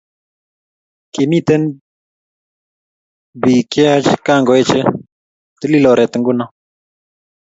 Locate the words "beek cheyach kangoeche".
3.41-4.79